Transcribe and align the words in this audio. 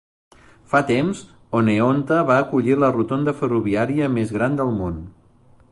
Fa 0.71 0.79
temps, 0.91 1.19
Oneonta 1.59 2.17
va 2.31 2.39
acollir 2.45 2.79
la 2.85 2.91
rotonda 2.97 3.35
ferroviària 3.45 4.11
més 4.19 4.37
gran 4.39 4.59
del 4.63 4.75
món. 4.81 4.99